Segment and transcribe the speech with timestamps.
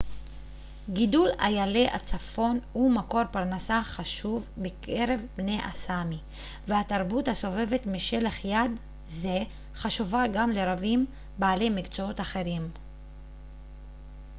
[0.89, 6.19] גידול איילי הצפון הוא מקור פרנסה חשוב בקרב בני הסאמי
[6.67, 8.71] והתרבות הסובבת משלח יד
[9.05, 9.39] זה
[9.75, 11.05] חשובה גם לרבים
[11.37, 12.71] בעלי מקצועות אחרים